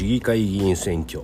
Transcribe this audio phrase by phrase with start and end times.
[0.00, 1.20] 市議会議員選挙。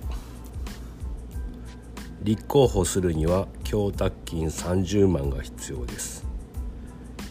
[2.21, 6.27] 立候補するには供託金30万が必要です。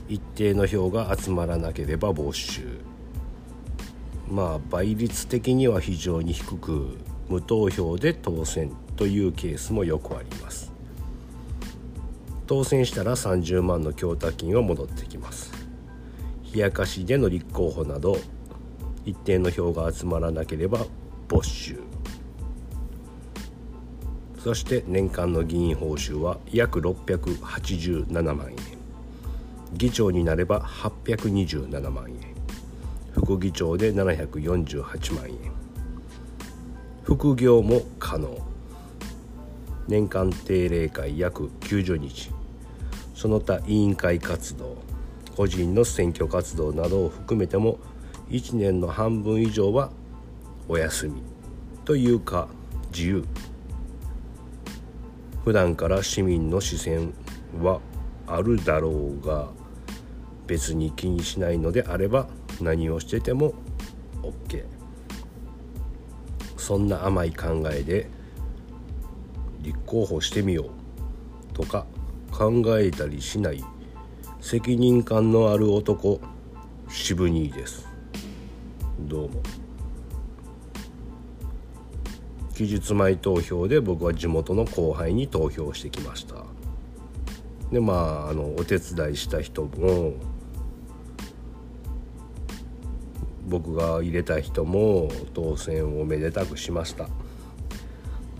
[0.08, 2.80] 一定の票が集まらなければ没収。
[4.28, 6.98] まあ倍率的には非常に低く
[7.28, 10.72] 無投票で当選というケースもよくあります。
[12.48, 15.52] 当選したら30万の供託金は戻ってきます。
[16.52, 18.18] 冷やかしでの立候補など
[19.04, 20.84] 一定の票が集まらなければ
[21.28, 21.76] 没収
[24.38, 28.56] そして年間の議員報酬は約687万円。
[29.72, 32.16] 議長になれば827万円。
[33.12, 35.52] 副議長で748万円。
[37.02, 38.38] 副業も可能。
[39.88, 42.30] 年間定例会約90日。
[43.16, 44.76] その他委員会活動
[45.36, 47.78] 個人の選挙活動などを含めても
[48.30, 49.90] 1年の半分以上は
[50.68, 51.22] お休み
[51.84, 52.48] というか
[52.90, 53.24] 自由。
[55.44, 57.14] 普段から市民の視線
[57.62, 57.80] は
[58.26, 59.48] あるだろうが
[60.48, 62.26] 別に気にしないのであれば
[62.60, 63.54] 何をしてても
[64.22, 64.64] OK
[66.56, 68.08] そんな甘い考えで
[69.60, 71.86] 立候補してみようとか
[72.32, 73.64] 考えたりしない
[74.40, 76.20] 責任感のある男
[76.88, 77.86] 渋兄です。
[79.00, 79.65] どうも。
[82.56, 86.36] 期日前投票で僕は地元の後輩に投票してきました。
[87.70, 90.14] でまああのお手伝いした人も
[93.46, 97.10] 僕が入れた人も当選をめでたくしました。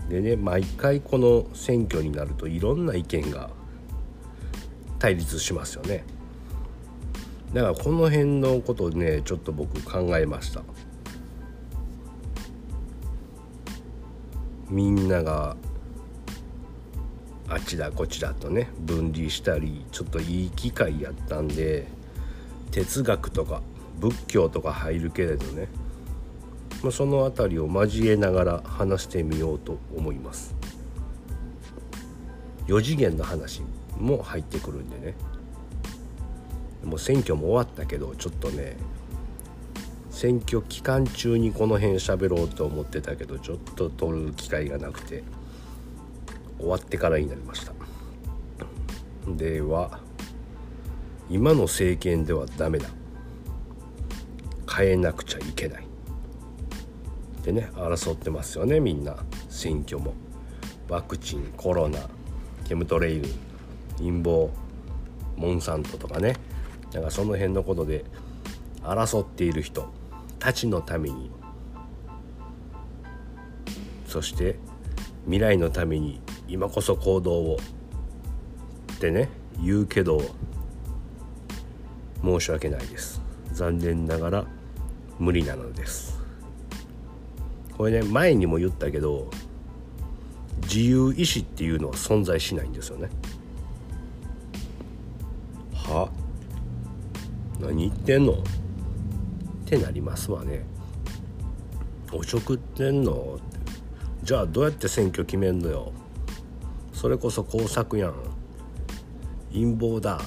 [0.09, 3.51] でね毎回この選挙になるといろんな意見が
[4.97, 6.03] 対立しますよね。
[7.53, 10.63] だからこの辺のことをねちょっと僕考えました。
[14.69, 15.55] みんなが
[17.49, 21.87] あちだこちだとね分離したりちょっといい機会やったんで
[22.71, 23.61] 哲学とか
[23.99, 25.69] 仏教とか入るけれどね、
[26.83, 30.55] まあ、その辺りを交えながら話してみようと思います。
[32.67, 33.63] 4次元の話
[33.97, 35.15] も入ってくるんでね。
[36.83, 38.77] もう選挙も終わったけどちょっとね
[40.17, 45.23] 選挙期間中にこの辺喋ろうと思ってたけどちょっと取る機会がなくて
[46.57, 47.73] 終わってからになりました。
[49.27, 49.99] では
[51.29, 52.89] 今の政権ではダメだ。
[54.75, 55.87] 変えなくちゃいけない。
[57.43, 59.17] でね争ってますよねみんな。
[59.49, 60.15] 選挙も。
[60.89, 61.99] ワクチンコロナ
[62.67, 63.29] ケムトレイル
[63.99, 64.51] 陰謀
[65.35, 66.37] モンサントとかね。
[66.91, 68.03] なんかその辺のことで
[68.81, 69.95] 争っている人。
[70.39, 71.31] たちのために。
[74.05, 74.57] そして
[75.25, 77.57] 未来のために今こそ行動を。
[78.93, 79.29] ってね
[79.61, 80.19] 言うけど
[82.23, 83.21] 申し訳ないです。
[83.53, 84.45] 残念ながら
[85.19, 86.19] 無理なのです。
[87.77, 89.29] これね前にも言ったけど
[90.63, 93.09] 自由意志っていうのは存在しないんですよね。
[95.73, 96.09] は？
[97.59, 98.43] 何言ってんの？
[99.67, 100.63] ってなりますわね。
[102.13, 103.37] おちょくってんの？
[104.23, 105.91] じゃあどうやって選挙決めんのよ。
[106.93, 108.13] それこそ工作やん。
[109.51, 110.21] 陰謀だ。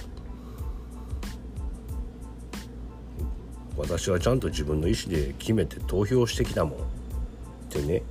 [3.79, 6.79] 私はちゃんと自分の意思で決めて投票してきたもん。
[6.81, 6.83] っ
[7.71, 8.03] てね。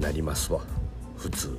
[0.00, 0.62] なりますわ。
[1.18, 1.58] 普通。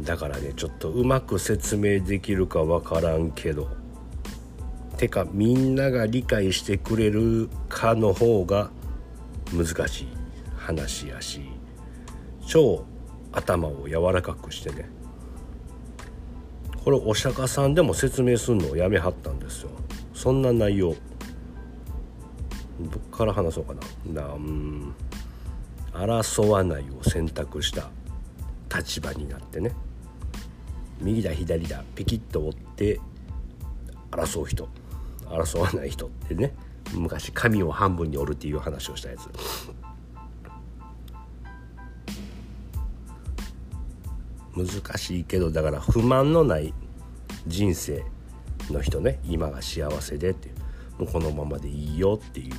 [0.00, 3.75] だからねちょっとうまく説明できるかわからんけど。
[4.96, 8.70] てかみんなが理解してくれるかの方が
[9.52, 10.08] 難しい
[10.56, 11.42] 話やし
[12.46, 12.84] 超
[13.32, 14.88] 頭を柔らかくしてね。
[16.84, 19.70] これお釈迦さんでも説明するのをやめはったんですよ。
[20.14, 20.94] そんな内容。
[22.80, 23.74] どっから話そうか
[24.14, 24.22] な。
[24.22, 24.94] なうん
[25.92, 27.90] 争わないを選択した
[28.74, 29.72] 立場になってね。
[31.00, 33.00] 右だ左だピキッと折って
[34.10, 34.68] 争う人。
[35.30, 36.54] 争わない人ってね
[36.94, 39.28] 昔髪を半分に折るっていう話をしたやつ。
[44.56, 46.72] 難しいけどだから不満のない
[47.46, 48.02] 人生
[48.70, 50.54] の人ね今が幸せでっていう。
[50.98, 52.54] もうこのままでいいよっていう。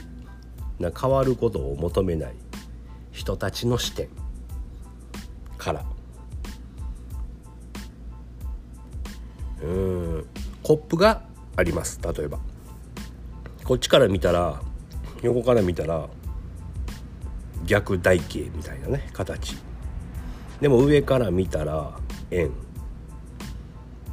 [0.79, 2.35] な変わることを求めない
[3.11, 4.09] 人たちの視点
[5.57, 5.85] から。
[9.63, 10.25] うん。
[10.61, 11.23] コップが
[11.55, 12.39] あります例えば。
[13.67, 14.61] こっちから見たら
[15.21, 16.07] 横から見たら
[17.65, 19.57] 逆台形みたいなね形。
[20.61, 21.99] でも上から見たら
[22.31, 22.51] 円。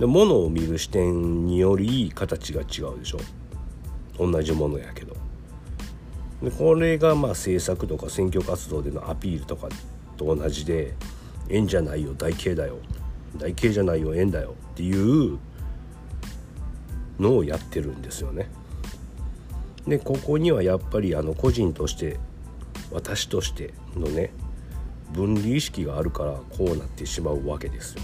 [0.01, 3.19] で物を見る視点により形が違うでしょ。
[4.19, 5.15] 同じものやけど。
[6.43, 9.69] でこれがまあ政策とか選挙活動でのアピールとか
[10.17, 10.95] と同じで
[11.49, 12.79] 円じゃないよ台形だよ。
[13.37, 15.39] 台形じゃないよ円だよっていう
[17.21, 18.51] のをやってるんですよね。
[19.87, 22.19] でここにはやっぱりあの個人として
[22.91, 24.31] 私としてのね
[25.13, 28.03] 分離意識があるからこうなってしまうわけですよ。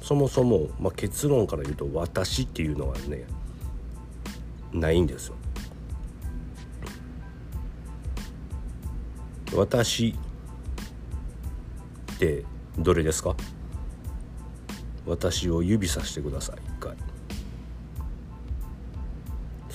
[0.00, 3.24] そもそも、まあ、結論から言うと「私」っていうのはね
[4.72, 5.34] ないんですよ。
[9.54, 10.14] 私
[12.14, 12.44] って
[12.78, 13.34] どれですか？
[15.06, 16.56] 私を指さしてください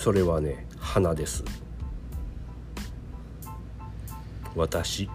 [0.05, 1.43] それはね鼻です。
[4.55, 5.09] 私。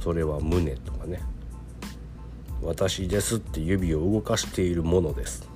[0.00, 1.20] それは胸とかね。
[2.62, 5.46] 私ですって指を動かしているものです。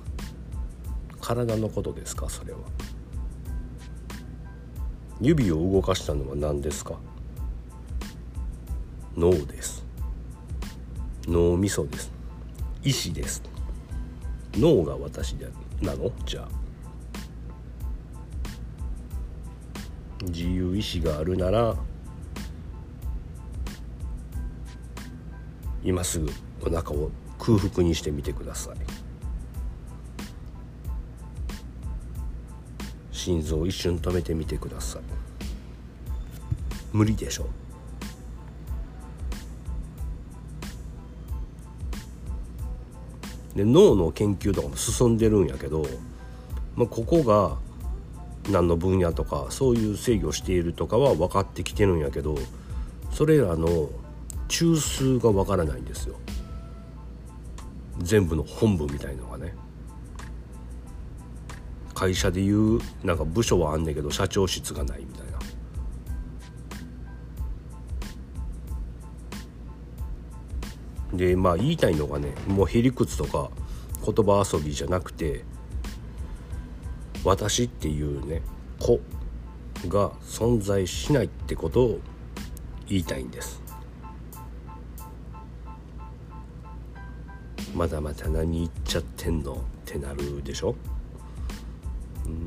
[1.19, 2.29] 体のことですか？
[2.29, 2.59] それは。
[5.21, 6.99] 指を動かしたのは何ですか？
[9.17, 9.83] 脳です。
[11.25, 12.11] 脳みそです。
[12.83, 13.41] 意志です。
[14.53, 15.55] 脳が私である。
[15.83, 16.11] なの？
[16.25, 16.49] じゃあ。
[20.25, 21.75] 自由意志があるなら
[25.83, 26.29] 今すぐ
[26.61, 28.75] お腹を空腹にしてみてください。
[33.11, 35.01] 心臓を一瞬止めてみてください。
[36.93, 37.49] 無理でしょ
[43.55, 45.85] で脳の研究とかも進んでるんやけど、
[46.75, 47.57] まあ、ここが
[48.51, 52.37] 何の分野とかそういう制御しているとかは分かってきてるんやけど
[53.11, 53.89] それらの
[54.47, 56.15] 中枢が分からないんですよ。
[57.99, 59.55] 全部の本部みたいのがね。
[61.93, 65.32] 会社でいうなんか部署はあんねんけど社長室がないみたいな。
[71.13, 73.51] でまあ言いたいのがねもうへりくつとか
[74.05, 75.45] 言葉遊びじゃなくて
[77.23, 78.41] 私っていうね
[78.79, 78.99] 子
[79.87, 81.99] が存在しないってことを
[82.87, 83.61] 言いたいんです。
[87.73, 90.75] まだまだ何言っちゃってんのってなるでしょ？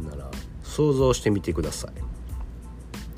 [0.08, 0.30] なら
[0.62, 1.90] 想像してみてください。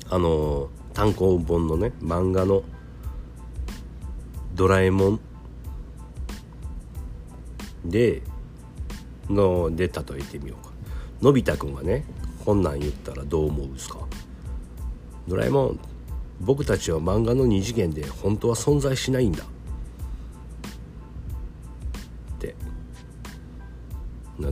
[0.09, 2.63] あの単行本のね漫画の
[4.55, 5.19] 「ドラえもん」
[7.89, 8.21] で
[9.29, 10.71] ので例えてみようか。
[11.21, 12.05] のび太くんがね
[12.45, 13.99] こんなん言ったらどう思うんですか？
[15.27, 15.79] ドラえもん
[16.39, 19.43] 僕たちは漫画の二次元で本当は存在しないんだ。
[19.43, 19.45] っ
[22.39, 22.55] て。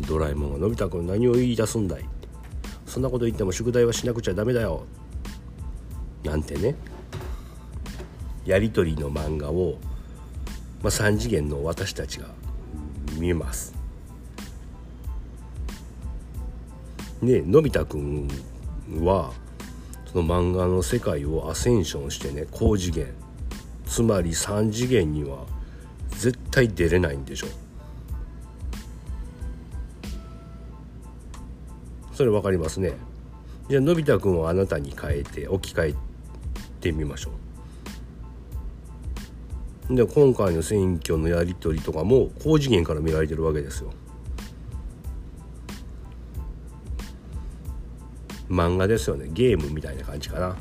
[0.07, 2.05] ドラえもんがのび太くん何を言い出すんだい
[2.85, 4.85] そんなこと言っても宿題はしなくちゃダメだよ。
[6.23, 6.75] なんてね。
[8.45, 9.77] やり取りの漫画を、
[10.81, 12.27] まあ、3次元の私たちが
[13.17, 13.73] 見えます。
[17.21, 18.27] でのび太くん
[19.01, 19.33] は
[20.11, 23.07] その漫画の世界をアセンションしてね高次元。
[23.85, 25.45] つまり3次元には
[26.09, 27.47] 絶対出れないんでしょ
[32.13, 32.93] それ分かりますね。
[33.69, 35.95] じゃあのび太くんをあなたに変えて置き換え
[36.81, 37.46] てみましょう。
[39.89, 43.93] で今回の選挙のやり取りとかも高次元から見られてるわけですよ。
[48.49, 49.29] 漫画ですよね。
[49.31, 50.55] ゲームみたいな感じかな。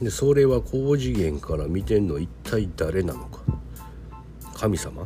[0.00, 3.40] でそれは高次元から見てんの一体誰なのか。
[4.54, 5.04] 神様？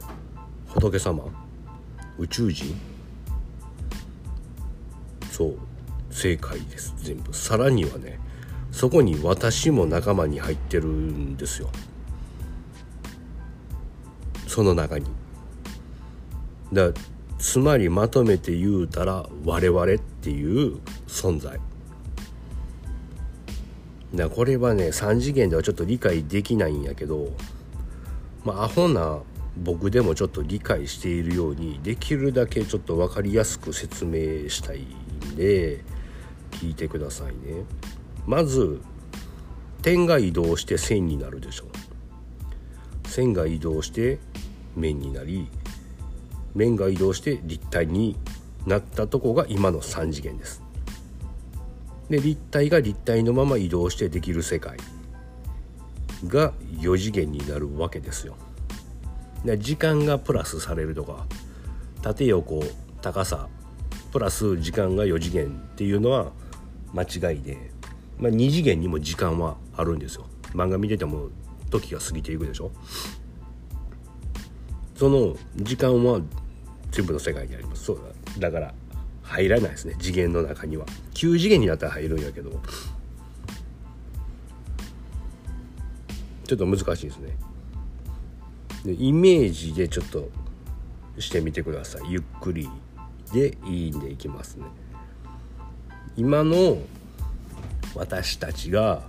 [0.66, 1.24] 仏様？
[2.18, 2.74] 宇宙人？
[5.30, 5.58] そう
[6.10, 6.94] 正解です。
[6.98, 7.32] 全部。
[7.34, 8.20] さらにはね
[8.74, 11.70] そこに私も仲間に入ってるんですよ。
[14.48, 15.06] その中に。
[16.72, 16.90] だ
[17.38, 21.60] つまりまとめて言うたら我々っていう存在。
[24.12, 27.28] だこれはね3次元ではちょっと理解できないんやけど
[28.44, 29.20] まあアホな
[29.56, 35.84] 僕でもちょっと理解しているようにできるだけちょっと分かりやすく説明したいんで
[36.50, 37.64] 聞いてくださいね。
[38.26, 38.80] まず
[39.82, 43.08] 点が移動して線になるでしょう。
[43.08, 44.18] 線が移動して
[44.74, 45.48] 面になり
[46.54, 48.16] 面が移動して立体に
[48.66, 50.62] なったとこが今の3次元です。
[52.08, 54.78] で立体が立体のまま移動してできる世界
[56.26, 58.36] が4次元になるわけですよ。
[59.44, 61.26] で時間がプラスされるとか
[62.02, 62.62] 縦横
[63.02, 63.48] 高さ
[64.12, 66.32] プラス時間が4次元っていうのは
[66.94, 67.72] 間違いで、
[68.18, 70.26] まあ、2次元にも時間はあるんですよ。
[70.52, 71.28] 漫画見てても
[71.70, 72.70] 時が過ぎていくでしょ。
[74.96, 76.20] その時間は
[76.92, 77.84] 全部の世界にあります。
[77.84, 78.00] そう
[78.38, 78.74] だから
[79.22, 79.96] 入らないですね。
[79.98, 80.86] 次元の中には。
[81.14, 82.50] 9次元になったら入るんやけど。
[86.46, 87.36] ちょっと難しいですね。
[88.84, 90.28] でイメージでちょっと
[91.18, 92.12] してみてください。
[92.12, 92.68] ゆっくり
[93.32, 94.66] でいいんでいきますね。
[96.16, 96.78] 今の
[97.94, 99.02] 私たちが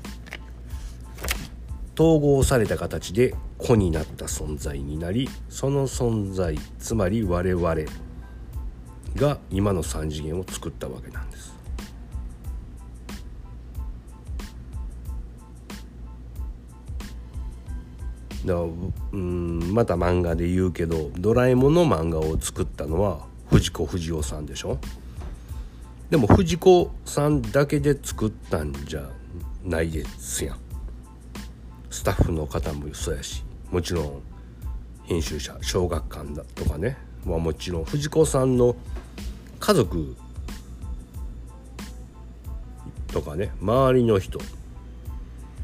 [1.97, 7.75] 統合された形で子になった存在になりその存在つまり我々
[9.15, 11.55] が今の3次元を作ったわけなんです。
[18.45, 24.77] だうんまた漫画で言うけど「ドラえもん」の漫画を作ったのは藤子不二雄さんでしょ？
[26.09, 29.09] でも藤子さんだけで作ったんじゃ
[29.63, 30.57] ないですやん。
[31.89, 34.21] スタッフの方もそうやしもちろん
[35.03, 36.97] 編集者小学館だとかね。
[37.25, 38.75] はもちろん藤子さんの
[39.59, 40.15] 家族
[43.07, 43.51] とかね。
[43.61, 44.39] 周りの人。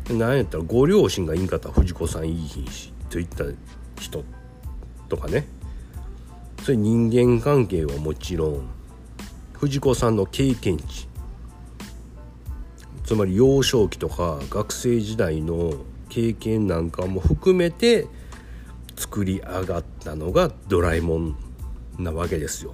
[0.09, 3.43] 何やったらご両親がいんかったら藤子さんいい品しといった
[3.99, 4.23] 人
[5.07, 5.45] とかね。
[6.63, 8.69] それ人間関係はもちろん
[9.61, 11.07] 藤子さんの経験値。
[13.03, 15.75] つまり幼少期とか学生時代の
[16.09, 18.07] 経験なんかも含めて
[18.95, 21.35] 作り上がったのがドラえもん
[21.99, 22.73] なわけですよ。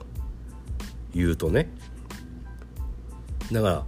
[1.14, 1.70] 言うとね。
[3.52, 3.86] だから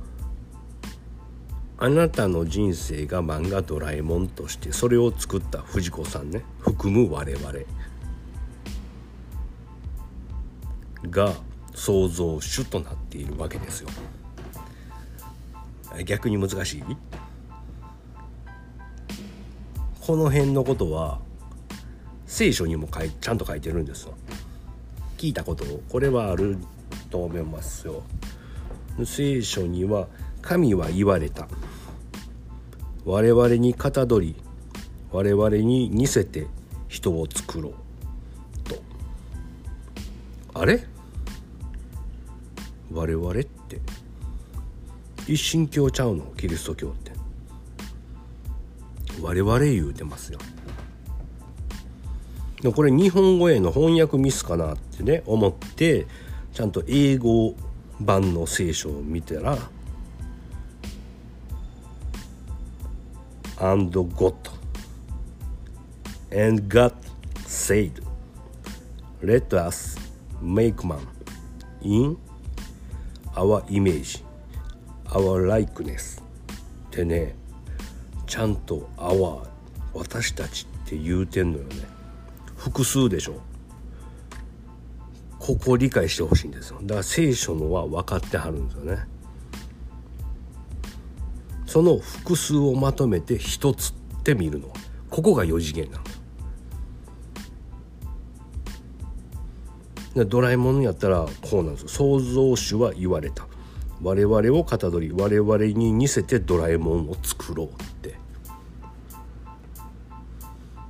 [1.78, 6.44] あなたの人生が漫画「ドラえもん」としてそれを作った藤子さんね。
[6.60, 7.54] 含む我々。
[11.10, 11.34] が
[11.80, 13.90] 創造主となっているわけですよ。
[16.06, 16.84] 逆に難しい？
[20.02, 21.20] この辺のことは
[22.28, 24.14] 聖書にも書いちゃんと書いてるんですよ。
[25.18, 26.58] 聞いたことこれはある
[27.10, 28.04] と思いますよ。
[29.06, 30.08] 聖書には
[30.42, 31.48] 神は言われた。
[33.06, 34.36] 我々にかたどり
[35.14, 36.48] 我々に似せて
[36.90, 37.74] 人を作ろう
[38.70, 38.76] と。
[40.54, 40.86] あれ？
[42.92, 43.82] 我々って。
[45.28, 46.34] 一神教ちゃうの？
[46.38, 47.12] キリスト教って。
[49.22, 50.40] 我々言うてますよ。
[52.62, 56.08] でこれ日本語への翻訳ミスかなってね思って
[56.54, 57.56] ちゃんと英語
[58.02, 59.58] 版の聖書を見たら
[63.60, 64.34] 「and God
[66.32, 66.94] and God
[67.48, 68.04] said
[69.24, 69.98] let us
[70.42, 71.00] make man
[71.82, 72.18] in
[73.36, 74.24] our image
[75.06, 76.22] our likeness」
[76.88, 77.36] ってね
[78.28, 79.48] ちゃんと「our」
[79.94, 81.76] 私たちって言うてんのよね。
[82.56, 83.42] 複数でしょ。
[85.40, 86.80] ここを理解してほしいんですよ。
[86.82, 89.08] だから聖書のは分かってはるんですよね。
[91.66, 93.94] その複数をまとめて一つっ
[94.24, 94.72] て見るの。
[95.10, 96.04] ここが4次元なん
[100.26, 103.48] ドラえもんやったらこうなんです創造主は言われた。
[104.02, 107.70] 我々をかたどり我々に似せてドラえもんを作ろうっ
[108.02, 108.16] て。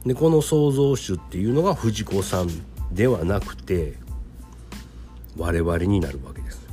[0.06, 2.50] でこの創造主っていうのが藤子さん
[2.92, 3.96] ではなくて
[5.38, 6.68] 我々になるわけです。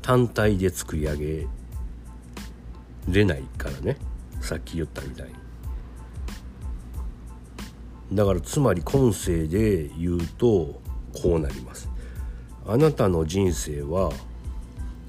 [0.00, 1.46] 単体で作り上げ
[3.08, 3.96] れないからね。
[4.40, 5.34] さっき言ったみたいに。
[8.16, 10.81] だからつまり今世で言うと
[11.12, 11.88] こうなります。
[12.66, 14.12] あなたの人生は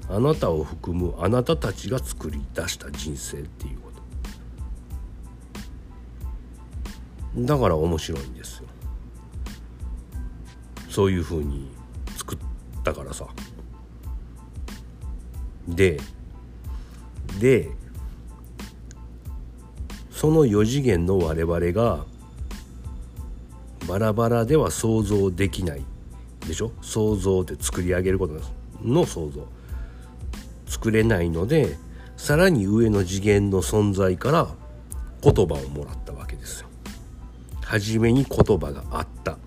[0.08, 3.90] あなたを含むあなたたちが作り出した人生っていうこ
[7.34, 7.40] と。
[7.42, 8.68] だから面白いんですよ。
[10.88, 11.68] そういうふうに
[12.16, 12.38] 作っ
[12.82, 13.26] たからさ。
[15.66, 15.98] で
[17.40, 17.70] で
[20.10, 22.04] その4次元の我々が
[23.88, 25.84] バラバラでは想像できない。
[26.46, 26.72] でしょ？
[26.82, 28.40] 想像で作り上げること
[28.82, 29.46] の想像。
[30.66, 31.76] 作れないので
[32.16, 34.48] さらに上の次元の存在から
[35.22, 36.68] 言葉をもらったわけですよ。
[37.62, 39.38] 初めに言葉があった。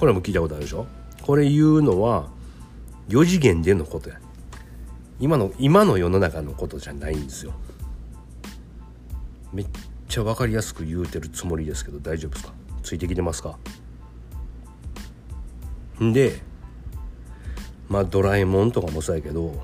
[0.00, 0.86] これも聞いたことあるでしょ？
[1.22, 2.28] これ言うのは
[3.08, 4.20] 4次元でのことや。
[5.20, 7.52] 今の今の世の中のことじゃないんですよ。
[9.52, 9.66] めっ
[10.08, 12.52] ちゃ分かりやすく言うてるつもりですけど大丈夫ですか？
[12.82, 13.58] ついてきてますか？
[16.00, 16.40] で
[17.88, 19.54] まあドラえもんとかもそうやけど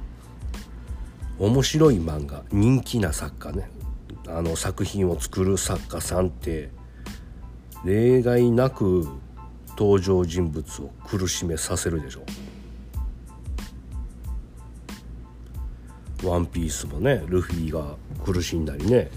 [1.38, 3.70] 面白い漫画人気な作家ね。
[4.26, 6.70] あの作品を作る作家さんって
[7.84, 9.06] 例外なく
[9.76, 12.24] 登場人物を苦しめさせるでしょ。
[16.26, 19.10] ワンピースもねルフィが苦しんだりね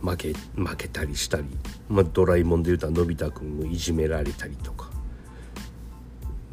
[0.00, 1.44] 負け負けたりしたり、
[1.90, 4.87] まあ、ドラえもんで言うたらのび太くんもいじめられたりとか。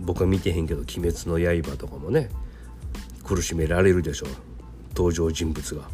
[0.05, 2.29] 僕は見てへんけど「鬼滅の刃」とかもね
[3.23, 4.29] 苦しめられるでしょう
[4.89, 5.89] 登場人物が。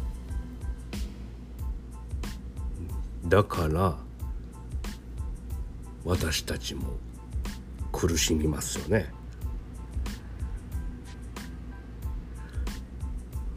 [3.26, 3.96] だから
[6.04, 6.82] 私たちも
[7.90, 9.10] 苦しみますよね。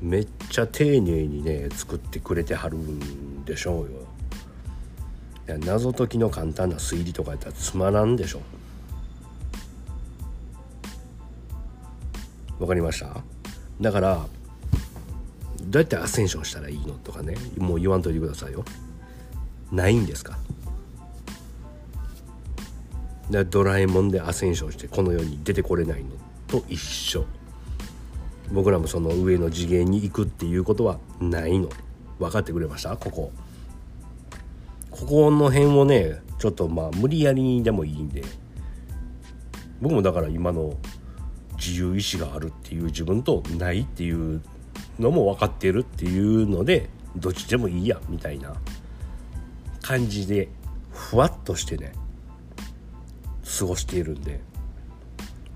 [0.01, 4.07] めっちゃ丁寧にね作ってくれてはるんでしょうよ。
[5.47, 8.41] いや謎解きの簡単な推理とかやったらつまらんでしょ。
[12.59, 13.23] わかりました？
[13.81, 14.25] だから
[15.61, 18.63] どうやってアセンションしたらいいのとかねもう言わんといてくださいよ。
[19.71, 20.37] ないんですか？
[23.31, 26.11] だドラえもんでアセンションしてこの世に出てこれないの
[26.47, 27.25] と一緒。
[28.51, 31.69] 僕らもその上の次元に行くっていうことはないの。
[32.19, 32.95] 分かってくれました？
[32.95, 33.31] ここ。
[34.91, 38.23] ここの辺をねちょっとまあ無理やりにでもいいんで。
[39.81, 40.77] 僕もだから今の
[41.65, 44.41] 自由意志があるっていう自分とないっていう
[44.99, 48.55] のも分かってるっていうのでどっちでもいいやみたいな
[49.81, 50.49] 感じで
[50.91, 51.93] ふわっとしてね
[53.59, 54.41] 過ごしているんで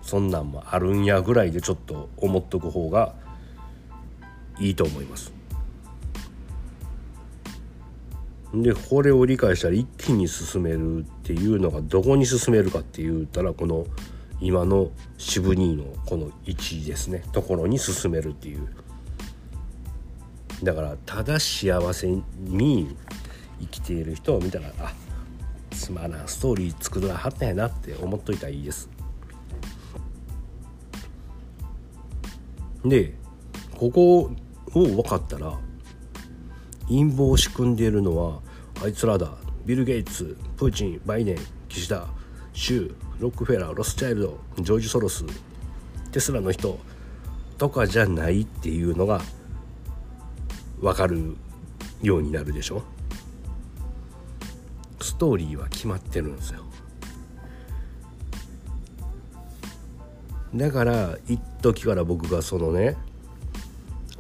[0.01, 3.13] そんなんもあるんやぐらいでちょっと思っとく方が
[4.60, 5.31] いいと思います。
[8.53, 13.86] でこれを理解したら一気に進めるっていうのがどこに進めるかって言ったらこの
[14.41, 18.67] 今の渋兄のこの位ですねところに進めるっていう。
[20.63, 22.95] だからただ幸せに
[23.62, 24.93] 生きている人を見たらあ
[25.71, 28.89] つまらんストーリー作らはったんやなって思っといたらいいです。
[32.84, 33.15] で
[33.75, 34.32] ここを
[34.73, 35.58] 分かったら
[36.88, 38.41] 陰謀を仕組んでいるのは
[38.84, 39.38] あいつらだ。
[39.65, 42.18] ビル・ゲイツプーチンバイデン岸田。
[42.60, 45.24] シューロックフェラーロスチャイルドジョージ・ソロス
[46.12, 46.78] テスラの人
[47.58, 49.22] とかじゃないっていうのが
[50.82, 51.38] 分かる
[52.02, 52.84] ようになるでしょ？
[55.00, 56.65] ストーリーは決まってるんですよ。
[60.54, 62.98] だから一時から僕がそのね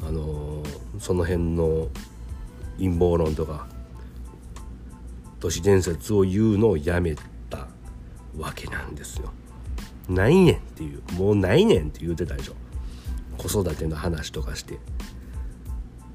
[0.01, 0.63] あの
[0.97, 1.89] その辺の
[2.77, 3.67] 陰謀論とか
[5.41, 7.23] 都市伝説を言うのをやめた
[8.37, 9.31] わけなんですよ。
[10.07, 11.01] ないねんっていう。
[11.13, 12.53] もうないねんって言うてたでしょ。
[13.37, 14.79] 子育ての話とかして。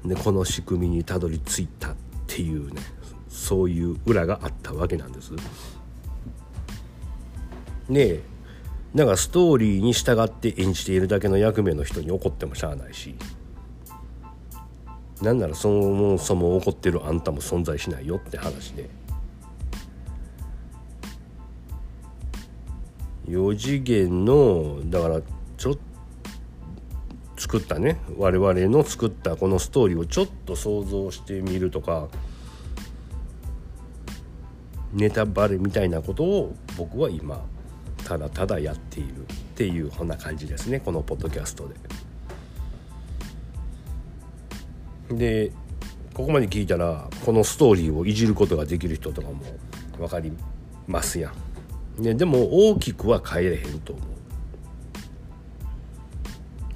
[0.05, 1.95] でこの仕組みにたどり着いたっ
[2.27, 2.81] ていうね。
[3.29, 5.31] そういう裏があったわけなんです。
[7.89, 8.21] で
[8.95, 13.15] だかストーリーに従って演じているだけの役目の人に怒ってもしゃあないし。
[15.21, 18.89] なんならそもそも怒ってるあんたも存在しないよって話で。
[23.27, 25.21] 4次元のだから
[25.57, 25.79] ちょっと
[27.37, 32.07] 作ったね我々の作ったこのストーリーをちょっと想像してみるとか
[34.93, 37.43] ネタバレみたいなことを僕は今
[38.05, 41.75] ただただやっているっていうこんな感じですねこのポッドキャストで。
[45.09, 45.51] で
[46.13, 49.43] ここまで聞いたらこのストーリーをいじることができる人とかも
[49.97, 50.31] 分かり
[50.87, 51.54] ますやん。
[51.97, 54.15] ね、でも大きくは変えれへんと思う。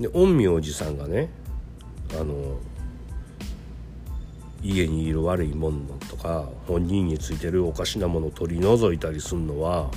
[0.01, 1.29] で陰陽師さんがね
[2.19, 2.57] あの
[4.63, 5.77] 家にいる悪いもの
[6.09, 9.89] とか本人についてるおかしなものを取り除いたりするのは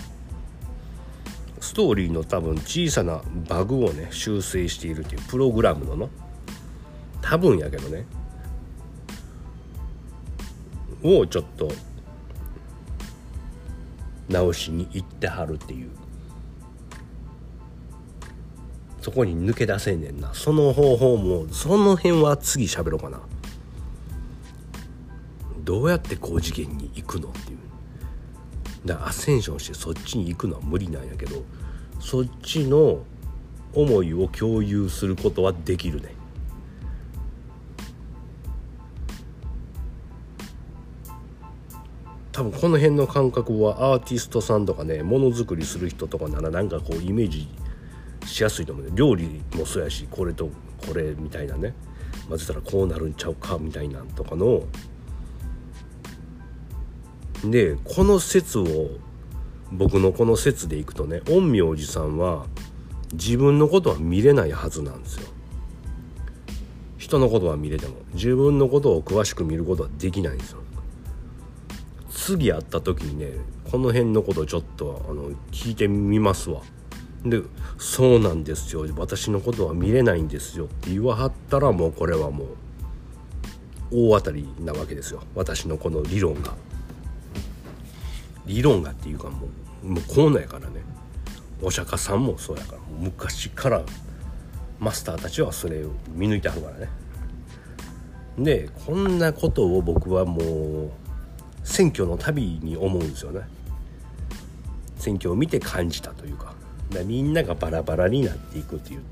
[1.61, 6.11] ストーリーの多分小さなバグをね修正しているっていうプログラムのの
[7.21, 8.05] 多分やけどね
[11.05, 11.71] をちょっと
[14.33, 15.91] 直しに行ってはるっていう。
[19.01, 20.33] そこに抜け出せんねんな。
[20.33, 23.21] その方法もその辺は次喋ろうかな。
[25.65, 27.59] どうやって高次元に行くのっていう。
[28.85, 31.45] だからアセンションしてそっちに行くのは無理なんやけど
[32.01, 33.05] そっちの
[33.75, 36.15] 思いを共有することはできるね
[42.33, 47.47] 多分この辺の感覚はアーティストさんとかねものづくりする人とかならなんかこうイメージ
[48.27, 48.93] しやすいと思うね。
[48.95, 50.49] 料理もそうやしこれと
[50.87, 51.75] これみたいなね。
[52.29, 54.63] 混ぜたらこうなるんちゃうかみたいなんとかの。
[57.45, 58.91] でこの説を
[59.73, 62.47] 僕のこの説でいくとね陰陽師さんは
[63.13, 65.29] 自分のことは見れないはずなんですよ。
[66.97, 70.63] 人のことは見れても自分のことを詳しく見ることはできないんですよ。
[72.25, 73.33] 次会った時にね
[73.69, 76.63] この辺のことちょっとあの聞いてみますわ。
[77.25, 77.43] で
[77.79, 78.87] 「そうなんですよ。
[78.97, 82.49] 私のことは見れないんですよ」って言わはったらもうこれはもう
[83.91, 85.23] 大当たりなわけですよ。
[85.35, 86.55] 私のこの理論が。
[88.47, 89.49] 理論がっていうかも
[89.83, 90.85] うもうこうなんやからね。
[91.61, 92.79] お釈迦さんもそうやから。
[93.01, 93.83] 昔から
[94.79, 96.89] マスターたちはそれを見抜いてはるからね。
[98.39, 101.02] でこんなことを僕はもう
[101.65, 103.43] 選挙のたびに思うんですよね。
[104.97, 106.55] 選挙を見て感じたというか
[107.05, 109.03] みんながバラバラになっていくっていう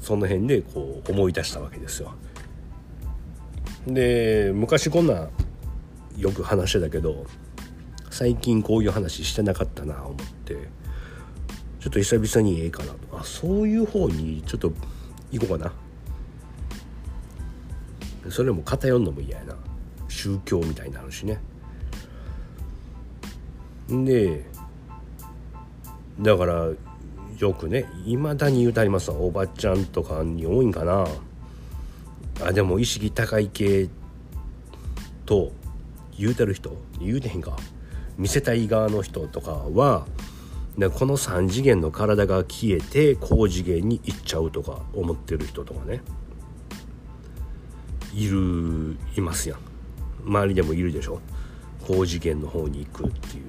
[0.00, 2.12] その辺でこう思い出したわけですよ。
[3.86, 5.28] で昔こんな
[6.16, 7.26] よく話してたけど
[8.10, 10.54] 最近こういう話してなかったな思って
[11.80, 13.18] ちょっと久々にええかなと。
[13.18, 14.72] あそういう方にちょっと
[15.30, 15.72] 行こうかな。
[18.30, 19.54] それも偏んのも嫌やな。
[20.14, 21.40] 宗教みたいになるしね。
[23.88, 24.46] で
[26.20, 26.68] だから
[27.38, 29.16] よくねいまだに言うてありますわ。
[29.16, 31.06] おばちゃんとかに多いんかな。
[32.44, 33.88] あでも意識高い系
[35.26, 35.52] と
[36.16, 37.56] 言うてる人言うてへんか。
[38.16, 40.06] 見せたい側の人とかは
[40.76, 46.00] この3次元の体が消えて高次元に行っちゃうとか思ってる人とかね。
[48.14, 49.73] いるいますやん。
[50.24, 51.20] 周りでもいるでしょ？
[51.86, 53.44] 高次元の方に行くっていう。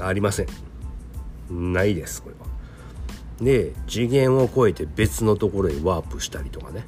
[0.00, 1.72] ありません。
[1.72, 2.46] ないですこれは。
[3.40, 6.86] で次元を超えて別のところへワープしたりとかね。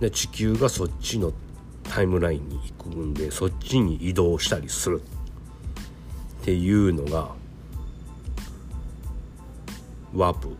[0.00, 1.32] で地球がそっちの
[1.84, 5.02] タイムラインに行くんでそっちに移動したりする
[6.40, 7.34] っていうのが
[10.14, 10.56] ワープ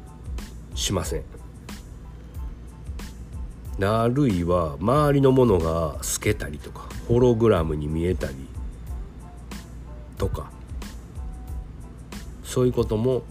[0.74, 1.22] しません。
[3.84, 8.34] あるいは周りのものが透けたりとかホログラムに見えたり
[10.18, 10.50] とか。
[12.52, 13.22] そういうことも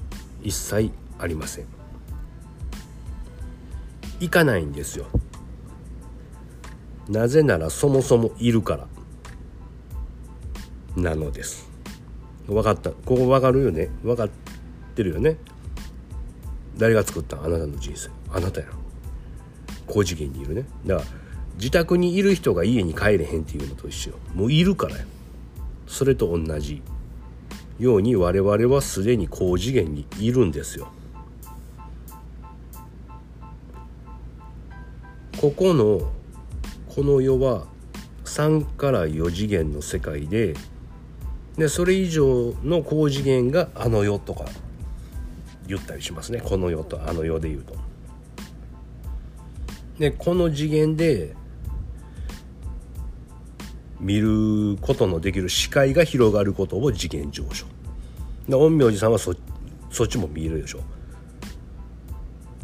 [0.42, 1.66] 一切ありません。
[4.20, 5.06] 行かないんですよ。
[7.08, 8.88] なぜならそもそもいるから。
[10.96, 11.70] なのです。
[12.48, 12.90] 分かった。
[12.90, 13.90] ここ分かるよね。
[14.04, 14.30] 分かっ
[14.96, 15.38] てるよね。
[16.78, 18.10] 誰が作ったあなたの人生。
[18.34, 18.81] あなたやろ。
[19.92, 20.66] 高次元にいるね。
[20.86, 21.08] だから
[21.56, 25.06] 自宅にいる人が家に帰れへんっていうのと一緒もういるからよ。
[25.86, 26.82] それと同じ
[27.78, 30.88] ように我々はすでに高次元にいるんですよ。
[35.42, 36.12] ここの
[36.88, 37.66] この世は
[38.26, 40.54] 3から4次元の世界で
[41.58, 44.46] でそれ以上の高次元があの世とか
[45.68, 46.42] 言ったりしますね。
[46.42, 47.91] この世とあの世で言うと。
[50.02, 51.36] でこの次元で
[54.00, 57.68] 見ることのできる視界が広がることを次元上昇。
[58.50, 59.36] で陰陽師さんはそ
[59.92, 60.80] そっちも見えるでしょ。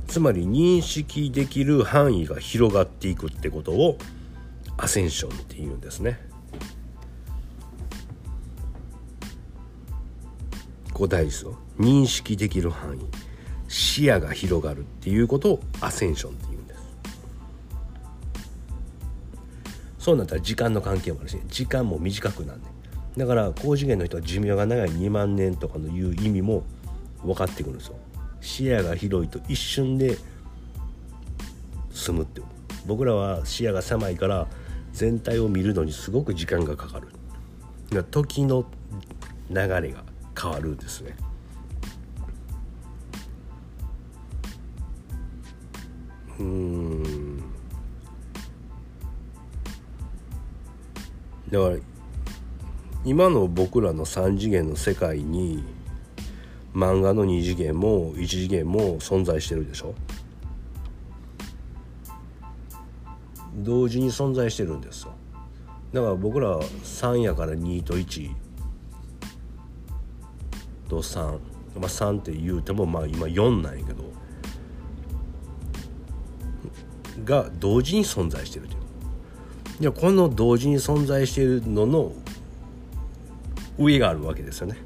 [0.08, 4.00] つまり認識できる範囲が広がっていくってことを
[4.76, 6.20] アセンションっていうんですね。
[10.92, 13.06] ここ大事ですよ認識できる範囲。
[13.68, 16.58] 視野が広がるっていうことをアセンションっていう
[20.08, 22.68] そうなったら時間の関係もあるし時間も短くなんね
[23.18, 26.64] だから高次元の人は寿命が長い2万年とかのいう意味も
[27.24, 27.96] 分かってくるんですよ。
[28.40, 30.18] 視野が広いと一瞬で
[31.92, 32.42] 済むって
[32.86, 34.48] 僕らは視野が狭いから
[34.94, 38.04] 全体を見るのにすごく時間がかかる。
[38.06, 38.64] 時の
[39.50, 40.06] 流れが
[40.42, 41.18] 変わるんですね。
[46.40, 47.17] うん。
[51.52, 51.78] だから
[53.06, 55.64] 今の僕らの3次元の世界に
[56.74, 59.96] 漫画の2次元も1次元も存在してるでしょ？
[63.56, 65.14] 同時に存在してるんですよ。
[65.94, 68.30] だから僕らは3やから2と1
[70.90, 71.38] と3、ま
[71.78, 74.04] あ、3って言うてもまあ今4なんやけど。
[77.26, 78.82] が同時に存在してるという。
[79.80, 82.12] いやこの同時に存在しているのの
[83.78, 84.78] 上があるわけですよね。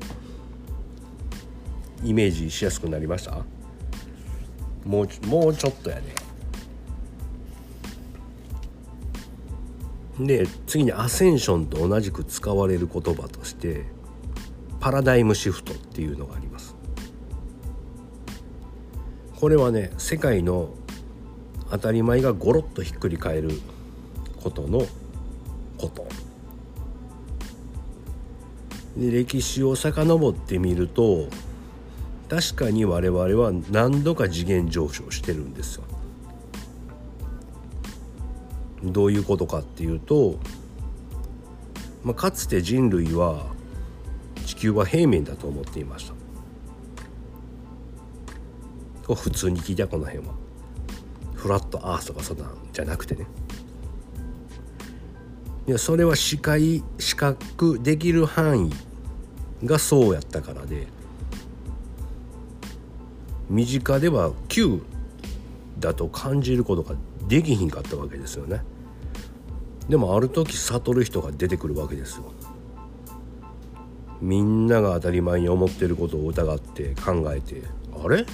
[2.04, 3.46] イメージしやすくなりました？
[4.84, 6.04] もうもうちょっとやね
[10.20, 13.86] で次にアセンションと同じく使われる言葉として
[14.82, 16.76] パラダイムシフトっていうのがあります。
[19.40, 20.74] これはね世界の
[21.70, 23.52] 当たり前がゴロッとひっくり返る
[24.44, 24.86] ことの
[25.78, 26.08] こと
[28.98, 31.28] で歴史を遡ってみると
[32.30, 35.84] 確かに我々は何度か次元上昇してるんですよ。
[38.84, 40.40] どういうことかっていうと、
[42.04, 43.46] まあ、かつて人類は
[44.46, 46.12] 地球は平面だと思っていまし
[49.06, 49.14] た。
[49.14, 50.34] 普通に聞いたこの辺は。
[51.36, 53.26] フラットアースとかそんなんじゃなくてね。
[55.72, 58.74] いやそれは視界視覚できる範囲
[59.66, 60.86] がそうやったからで
[63.50, 64.82] 身近では9
[65.80, 66.98] だと感じることが
[67.30, 68.64] できひんかったわけですよね。
[69.88, 72.34] でもある時悟る人が出てくるわけですよ。
[74.20, 77.64] みんなが当たり前に思ってることを疑って考えて
[78.04, 78.26] あれ？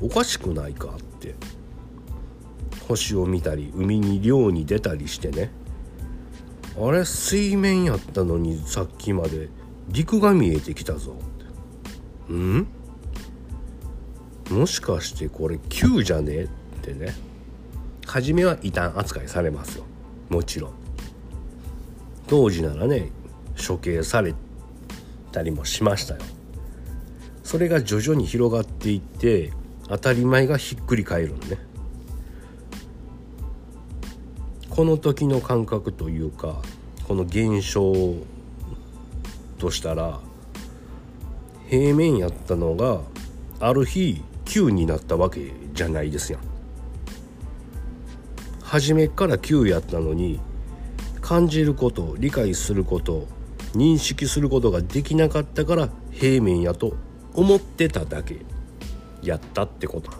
[0.00, 1.34] おかしくないかって。
[2.88, 5.52] 星を見たり海に漁に出たりしてね。
[6.76, 9.48] あれ水面やったのにさっきまで
[9.88, 11.14] 陸が見えてきたぞ。
[12.28, 12.66] うん？
[14.50, 16.32] もしかしてこれ9じゃね？
[16.32, 16.48] えっ
[16.82, 17.14] てね。
[18.06, 19.84] 初めは異端扱いされますよ。
[20.28, 20.72] もちろん。
[22.26, 23.10] 当時ならね
[23.66, 24.34] 処刑され
[25.30, 26.20] たりもしましたよ。
[27.42, 29.52] それが徐々に広がっていって
[29.88, 31.58] 当たり前がひっくり返るのね。
[34.74, 36.60] この時の感覚というか
[37.06, 37.92] この現象
[39.56, 40.18] としたら
[41.68, 43.02] 平面やったのが
[43.60, 46.42] ある日9になったわけじゃないですやん。
[48.62, 50.40] 初めから9やったのに
[51.20, 53.28] 感じること理解すること
[53.76, 56.96] 認識することができなかったから平面やと
[57.32, 58.40] 思ってただけ
[59.22, 60.10] やったってこと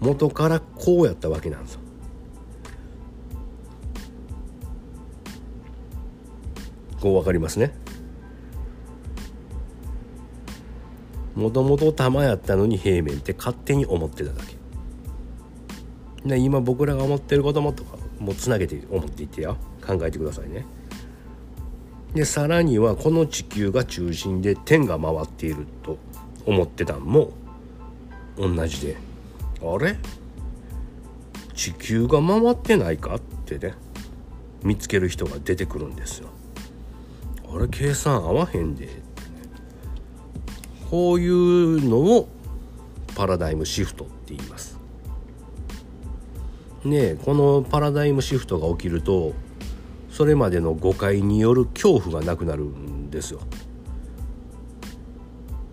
[0.00, 1.85] 元からこうやったわけなんですよ。
[7.00, 7.72] こう分かりますね。
[11.34, 14.56] もともと玉やったのに平面って勝手に思ってただけ。
[16.28, 19.58] で今僕らが思ってることもとかもつなげて思っていってよ。
[19.86, 20.64] 考えてくださいね。
[22.14, 25.98] でさらにはこの地球が中心で天が回っていると
[26.46, 27.32] 思ってたんも
[28.38, 28.96] 同じで。
[29.62, 29.98] あれ？
[31.54, 33.16] 地球が回ってないか？
[33.16, 33.74] ってね
[34.62, 36.28] 見つける人が出てくるんですよ。
[37.52, 38.88] あれ計算合わへんで。
[40.90, 42.28] こういうのを
[43.16, 44.78] パラダイムシフトって言います。
[46.84, 49.34] ねこのパラダイムシフトが起きると
[50.08, 53.40] それまでの誤解による恐怖がなくなるんですよ。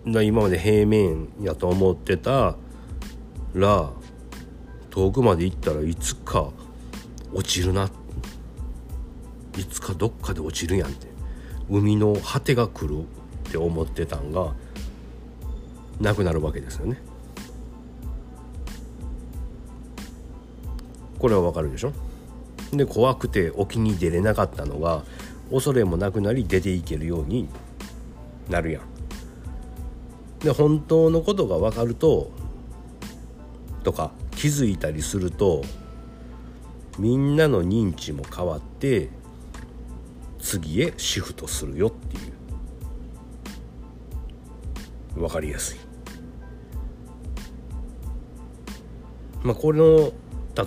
[0.04, 2.56] 今まで平面やと思ってた
[3.54, 3.90] ら
[4.90, 6.50] 遠くまで行ったらいつか
[7.32, 7.88] 落ちるな。
[9.56, 11.13] いつかどっかで落ちるやんって。
[11.70, 13.02] 海の果てが来る
[13.48, 14.54] って思ってたんが
[16.00, 17.00] なくなるわけですよね。
[21.18, 21.92] これはわかるでしょ？
[22.72, 25.04] で怖くて沖に出れなかったのが
[25.50, 27.48] 恐れもなくなり出ていけるように
[28.50, 28.82] なるやん。
[30.40, 32.30] で本当のことが分かると
[33.84, 35.62] とか気づいたりすると
[36.98, 39.08] みんなの認知も変わって
[40.44, 42.20] 次へシフトするよってい
[45.16, 45.78] う分かりやすい。
[49.42, 50.12] まあこれの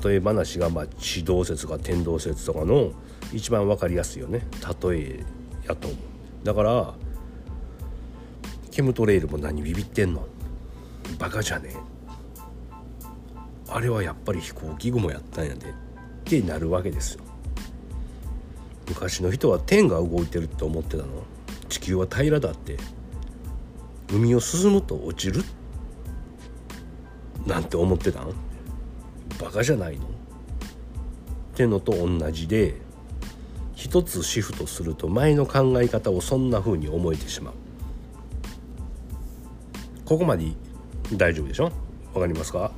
[0.03, 2.91] 例え話がまあ地動説か天動説とかの
[3.31, 4.47] 一番分かりやすいよね
[4.81, 5.23] 例え
[5.67, 6.93] やと思うだから
[8.71, 10.27] ケムトレイルも何ビビってんの
[11.17, 11.77] バカじゃねえ
[13.69, 15.73] あれはやっぱり飛行機雲やったんやでっ
[16.25, 17.26] てなるわけですよ
[18.87, 21.09] 昔の人は天が動いてるって思ってたの。
[21.69, 22.77] 地球は平らだって。
[24.11, 25.43] 海を進むと落ちる。
[27.45, 28.33] なんて思ってたん？
[29.41, 30.05] バカじゃないの？
[30.05, 30.07] っ
[31.55, 32.75] てのと同じで
[33.75, 37.53] 一つシフトすると前の考え方をそんな風に思えてしまう。
[40.05, 40.45] ここまで
[41.13, 41.71] 大丈夫でしょ？
[42.13, 42.71] わかりますか？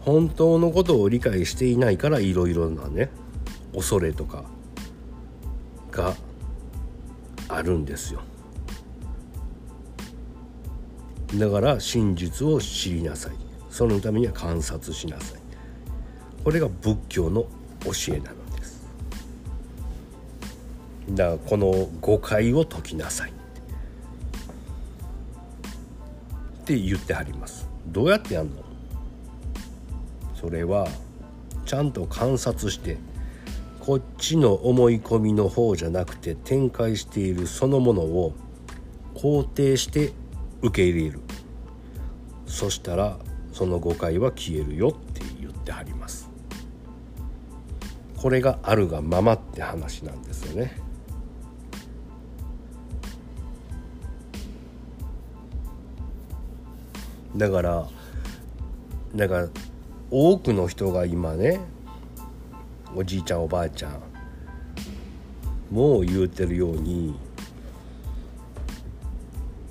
[0.00, 3.10] 本当のことを理解していないからいろいろなね。
[3.76, 4.42] 恐れとか
[5.92, 6.16] が
[7.48, 8.22] あるんですよ。
[11.34, 13.32] だから真実を知りなさい。
[13.68, 15.40] そのためには観察しなさい。
[16.42, 17.42] これが仏教の
[17.84, 18.86] 教えなのです。
[21.10, 23.30] だからこの誤解を解きなさい。
[23.30, 23.32] っ
[26.64, 27.68] て言ってはります。
[27.88, 28.64] どうやってやんの？
[30.34, 30.88] それは
[31.66, 32.96] ちゃんと観察して
[33.86, 38.34] こっちの思い込みの方じゃなくて展開しているそのものを
[39.14, 40.12] 肯定して
[40.60, 41.20] 受け入れる。
[42.46, 43.16] そしたら
[43.52, 46.28] その誤解は消えるよって言ってはります。
[48.16, 50.76] これがあるがままって話なんですよね。
[57.36, 57.88] だから
[59.14, 59.48] だから
[60.10, 61.75] 多くの人が今ね
[62.96, 64.02] おじいちゃんおばあちゃん
[65.70, 67.14] もう言うてるように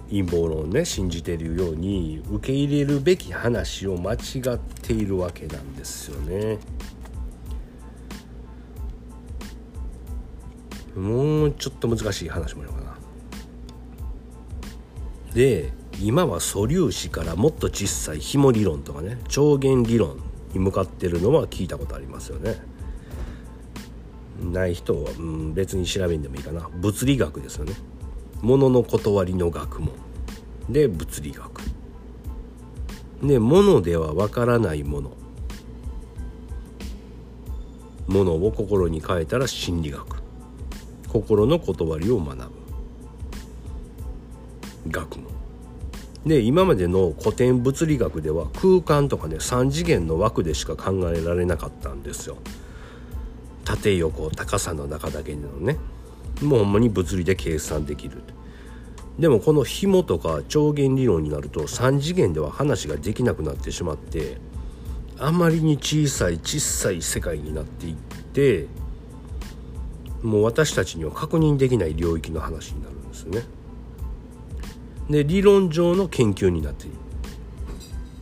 [0.09, 4.17] 陰謀論ね信じてるように受け入れるべき話を間違
[4.53, 6.59] っているわけなんですよね。
[10.95, 12.97] もうちょっと難しい話もあるかな。
[15.33, 20.21] で今は素粒子からもっと小さい紐理論とかね超弦理論
[20.53, 22.74] に向かってるのは聞いたことありますよね。
[24.41, 26.69] ない人は、うん、別に調べんでもいいかな。
[26.75, 27.73] 物理学ですよね。
[28.41, 29.91] ものの断りの学問。
[30.69, 31.61] で物理学。
[33.23, 35.11] でものではわからないもの。
[38.07, 40.05] ものを心に変えたら心理学。
[41.07, 42.43] 心の断りを学ぶ。
[44.91, 45.25] 学問。
[46.25, 52.37] で今までの古典物理学では空間とかね3次元の枠でしか考えられなかったんですよ。
[53.65, 55.77] 縦横高さの中だけのね
[56.41, 58.23] もうほんまに物理で計算できる
[59.19, 64.37] でもこの紐とか超弦理論になると3次元では話ができなくなってしまって
[65.17, 68.67] あまりに小さい小さい世界になっていって
[70.21, 73.43] もう私たちには確認できない領域の話になるんですよね。
[75.09, 76.87] で理論上の研究になって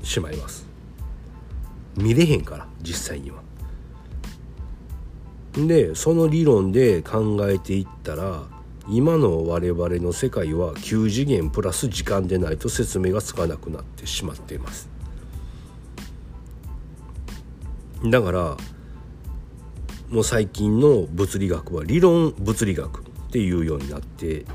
[0.04, 0.68] しまいます。
[1.96, 3.43] 見れへんから実際には。
[5.54, 8.44] でその理論で考えていったら
[8.90, 14.90] 今の我々の世界は9次元プラス時間でないと説明がつかなくなってしまっています。
[18.04, 18.58] だから
[20.10, 24.46] もう最近の物理学は理論物理学っていうようになって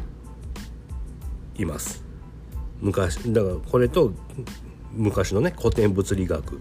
[1.56, 2.04] います。
[2.80, 4.12] 昔だからこれと
[4.92, 6.60] 昔のね古典物理学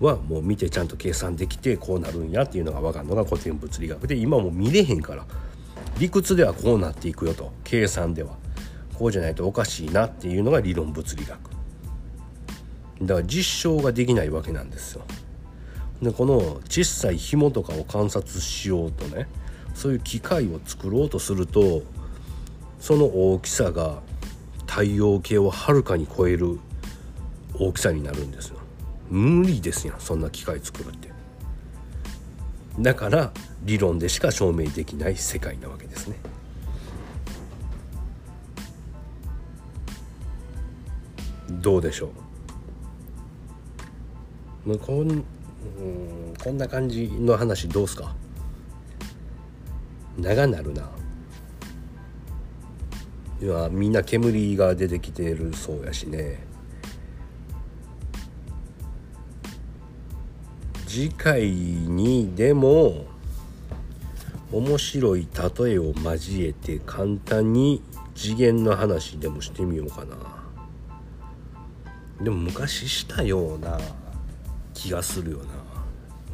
[0.00, 5.24] はもう見てちゃんと計算できてこうなるんやっていうのが分かるのが古典物理学で今も見れへんから
[5.98, 8.36] 理屈ではこうなっていくよと計算では。
[8.94, 11.50] こうじゃないとおかしいなっていうのが理論物理学。
[13.02, 15.02] だから実証ができないわけなんですよ。
[16.00, 19.26] でこの小さい紐とかを観察しようとね
[19.74, 21.82] そういう機械を作ろうとすると
[22.78, 24.00] その大きさが
[24.66, 26.58] 太陽系をはるかに超える
[27.58, 28.53] 大きさになるんです。
[29.14, 31.12] 無理ですやんそんな機械作るって。
[32.80, 36.16] だから理論でしか証明できない世界なわけですね。
[41.48, 42.10] どうでしょ
[44.66, 44.78] うもう？
[44.78, 45.22] こんうん
[46.42, 48.16] こんな感じの話どうすか？
[50.18, 50.90] 長なるな。
[53.40, 56.52] 今みんな煙が出てきてるそうやしね。
[60.94, 63.06] 次回にでも
[64.52, 65.26] 面白い
[65.58, 67.82] 例えを交えて簡単に
[68.14, 70.16] 次元の話でもしてみようかな。
[72.22, 73.76] でも昔したような
[74.72, 75.44] 気がするよな。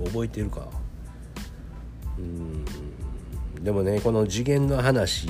[0.04, 0.68] 覚えてるか？
[2.18, 3.64] うん。
[3.64, 5.26] でもねこの次元の話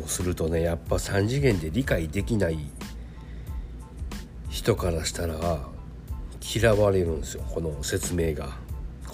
[0.00, 2.70] をするとねやっぱ3次元で理解できない
[4.48, 5.71] 人からしたら
[6.42, 8.56] 嫌われるんですよこの説明が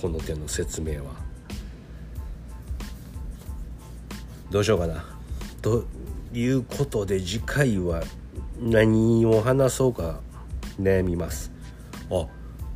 [0.01, 1.11] この手の説明は。
[4.51, 5.05] どうしようかな。
[5.61, 5.85] と
[6.33, 8.03] いうことで次回は
[8.61, 10.21] 何を話そうか
[10.81, 11.51] 悩みます。
[12.11, 12.27] あ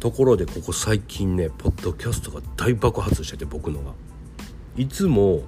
[0.01, 3.93] ところでここ最近ねポッドキャストが大爆発してて僕のが。
[4.77, 5.43] いつも、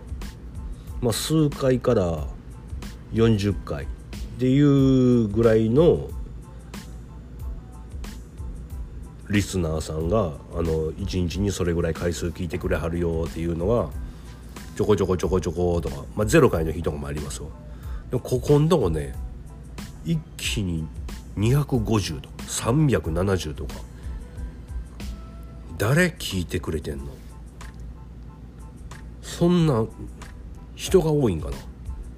[1.00, 2.26] まあ、数回から
[3.14, 3.86] 40回っ
[4.38, 6.08] ていうぐらいの
[9.30, 13.88] リスナーさんがあの1日にそれぐらい回数聞いてくれはるよっていうのが
[14.76, 17.48] ちょこちょこちょこちょことか、まあ、ゼロ回の日とかもありますよ。
[18.10, 19.14] でもここんとこね
[20.04, 20.86] 一気に
[21.36, 23.74] 250とか370とか。
[25.76, 27.06] 誰聞いてくれてんの？
[29.22, 29.84] そんな
[30.76, 31.56] 人が多いんかな。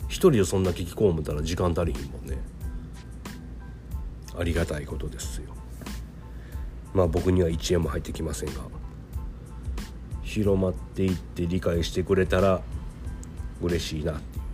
[0.08, 2.36] 一人でそんな聞きこう思ったら時間足りひんもんね。
[4.38, 5.55] ありがたいことですよ。
[6.96, 8.62] まあ僕には1円も入ってきませんが
[10.22, 12.62] 広まっていって理解してくれたら
[13.60, 14.44] 嬉しいなっていう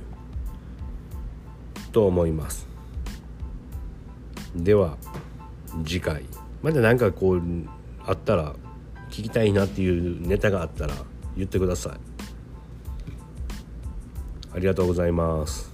[1.93, 2.67] と思います。
[4.57, 4.97] では
[5.85, 6.25] 次回。
[6.63, 7.43] まだ何かこう
[8.05, 8.57] あったら
[9.09, 10.95] 聞きたいなっていうネタがあったら
[11.37, 11.93] 言ってください。
[14.55, 15.72] ありがとうございます。